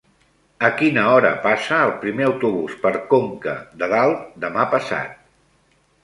[0.67, 3.53] A quina hora passa el primer autobús per Conca
[3.83, 5.13] de Dalt demà passat?